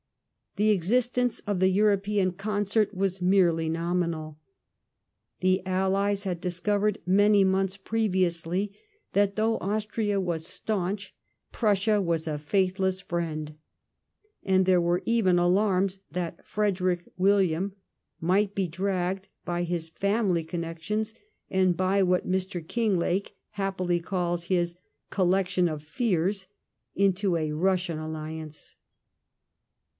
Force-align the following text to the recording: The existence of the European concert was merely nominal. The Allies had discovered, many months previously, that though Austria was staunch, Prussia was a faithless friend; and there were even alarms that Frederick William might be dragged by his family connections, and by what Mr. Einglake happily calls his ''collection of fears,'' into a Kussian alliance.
The 0.57 0.71
existence 0.71 1.39
of 1.47 1.59
the 1.59 1.69
European 1.69 2.31
concert 2.33 2.93
was 2.93 3.21
merely 3.21 3.69
nominal. 3.69 4.37
The 5.39 5.65
Allies 5.65 6.25
had 6.25 6.41
discovered, 6.41 6.97
many 7.05 7.43
months 7.45 7.77
previously, 7.77 8.73
that 9.13 9.35
though 9.37 9.59
Austria 9.59 10.19
was 10.19 10.45
staunch, 10.45 11.15
Prussia 11.53 12.01
was 12.01 12.27
a 12.27 12.39
faithless 12.39 12.99
friend; 12.99 13.55
and 14.43 14.65
there 14.65 14.81
were 14.81 15.03
even 15.05 15.39
alarms 15.39 15.99
that 16.11 16.43
Frederick 16.45 17.07
William 17.15 17.73
might 18.19 18.53
be 18.55 18.67
dragged 18.67 19.29
by 19.45 19.63
his 19.63 19.87
family 19.87 20.43
connections, 20.43 21.13
and 21.49 21.77
by 21.77 22.01
what 22.03 22.27
Mr. 22.29 22.59
Einglake 22.61 23.37
happily 23.51 24.01
calls 24.01 24.45
his 24.45 24.75
''collection 25.11 25.71
of 25.71 25.83
fears,'' 25.83 26.47
into 26.95 27.37
a 27.37 27.51
Kussian 27.51 27.99
alliance. 28.03 28.75